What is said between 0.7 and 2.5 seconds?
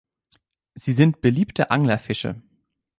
Sie sind beliebte Anglerfische.